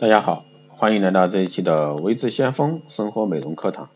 [0.00, 3.90] 大家好，欢迎来到这一期的微智先锋生活美容课堂。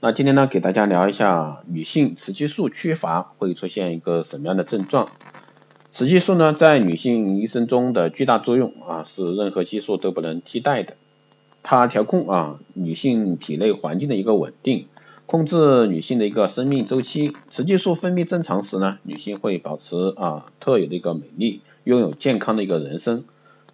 [0.00, 5.12] 那今天呢，给大家聊一下女性雌激素缺乏会出现一个什么样的症状。
[5.92, 10.96] 雌激素呢，在女性一生中的巨大作用啊，是任何激素都不能替代的。
[11.62, 14.88] 它调控啊女性体内环境的一个稳定，
[15.26, 17.36] 控制女性的一个生命周期。
[17.48, 23.22] 雌激素分泌正常时呢，女性会保持啊特有的一个美丽，拥有健康的一个人生。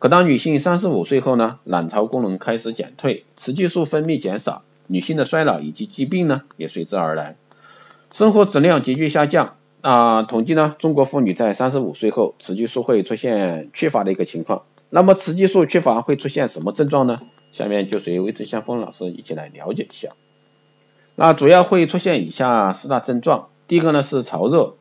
[0.00, 7.36] 可当女性三十五岁后呢，卵巢功能开始减退，雌激素分泌减少，女性的衰老以及疾病呢也随之而来，
[8.10, 9.56] 生活质量急剧下降。
[9.82, 14.62] 啊，统计呢，中国妇女在三十五岁后，雌激素会出现缺乏的一个情况。
[14.88, 17.20] 那么雌激素缺乏会出现什么症状呢？
[17.52, 20.10] 下面就随维持先锋老师一起来了解一下。
[21.14, 24.76] 那主要会出现以下四大症状，第一个呢是潮热，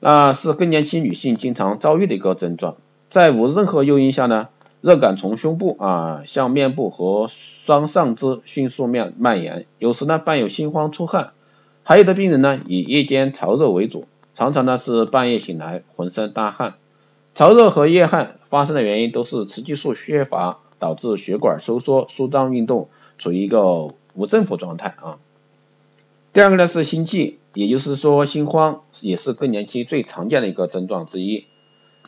[0.00, 2.76] 那是更年期女性经常遭遇的一个症状，
[3.08, 4.48] 在无任何诱因下呢。
[4.80, 11.32] 热感从胸部啊向面部和双上肢迅速蔓蔓延，有时呢伴有心慌出汗，
[11.82, 16.74] 还有的病人呢以夜间潮热为主，常常呢是半夜醒来浑身大汗。
[17.34, 25.18] 潮热和夜汗发生的原因都是雌激素缺乏导致血管收缩舒张运动处于一个无政府状态啊。
[26.32, 31.46] 第二个呢是心悸，也就是说心慌也是更年期最常见的一个症状之一。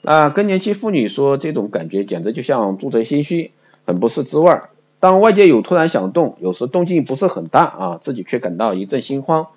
[0.02, 3.52] 啊，更年期妇女说这种感觉简直就像肚贼心虚，
[3.86, 4.70] 很不是滋味儿。
[4.98, 9.48] 当外界有突然响动，有时动静不是很大啊，自己却感到一阵心慌，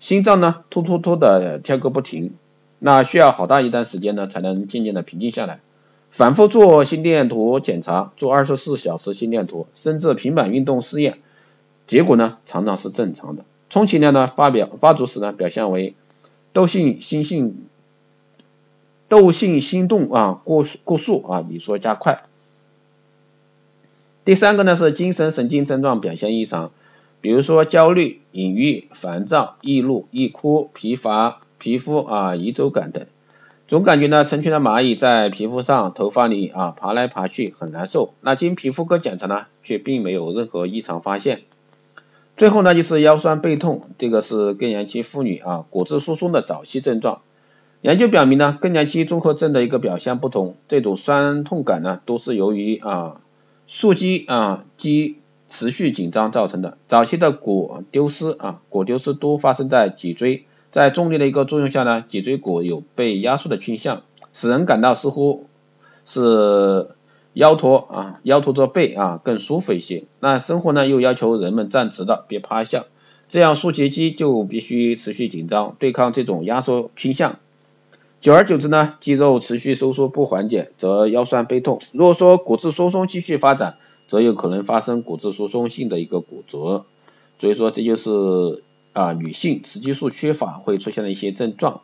[0.00, 2.32] 心脏呢突突突的跳个不停，
[2.80, 5.60] 那需要好大一段时间呢才能渐渐的平静下来。
[6.10, 11.18] 反复做心电图检查，做二十四小时心电图，甚至平板运动试验，
[11.86, 13.44] 结果呢常常是正常的。
[13.70, 15.94] 充其量呢发表发作时呢表现为
[16.52, 17.66] 窦性心性。
[19.08, 22.24] 窦性心动啊过过速啊，你说加快。
[24.24, 26.72] 第三个呢是精神神经症状表现异常，
[27.20, 33.06] 比如说焦虑、隐喻、烦躁、易怒、易哭、疲乏、皮肤啊移走感等，
[33.68, 38.14] 总感觉呢成群的蚂蚁在皮肤上、头发里啊爬来爬去，很难受。
[38.22, 41.42] 那经皮肤科检查呢，却并没有任何异常发现。
[42.36, 47.20] 最后呢就是腰酸背痛，这个是更年期妇女啊骨质疏松的早期症状。
[47.84, 53.20] 研究表明呢，更年期综合症的一个表现不同，这种酸痛感呢，都是由于啊
[53.66, 55.18] 竖肌啊肌
[55.50, 56.78] 持续紧张造成的。
[56.88, 64.00] 早期的骨丢失啊骨丢失都发生在脊椎，在重力的一个作用下呢，脊椎骨有被压缩的倾向，
[64.32, 65.44] 使人感到似乎
[66.06, 66.88] 是
[67.34, 70.04] 腰驼啊腰驼着背啊更舒服一些。
[70.20, 72.86] 那生活呢又要求人们站直的，别趴下，
[73.28, 77.40] 这样竖脊肌就必须持续紧张，对抗这种压缩倾向。
[78.24, 81.78] 久而久之呢，肌肉持续收缩不缓解，则腰酸背痛。
[81.92, 83.76] 如果说骨质疏松继续发展，
[84.08, 86.86] 则有可能发生骨质疏松性的一个骨折。
[87.38, 88.62] 所以说这就是
[88.94, 91.82] 啊女性雌激素缺乏会出现的一些症状。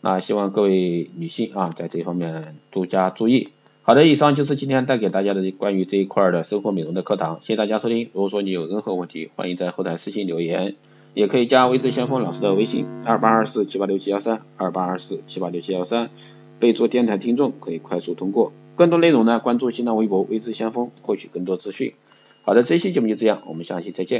[0.00, 3.48] 那希望各位女性啊在这方面多加注意。
[3.82, 8.08] 好的，以上就是今天带给大家的关于这一块儿的生活美容的课堂，谢谢大家收听。
[8.12, 10.76] 如果说你有任何问题，欢迎在后台私信留言。
[11.14, 16.10] 也可以加微智先锋老师的微信二八二四七八六七幺三二八二四七八六七幺三，
[16.58, 18.52] 备注电台听众可以快速通过。
[18.76, 21.94] 更多内容呢，关注新浪微博微智先锋获取更多资讯。
[22.42, 24.18] 好的，这期节目就这样，我们下期再见。